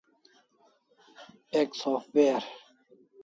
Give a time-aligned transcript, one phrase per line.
[1.59, 2.47] Ek software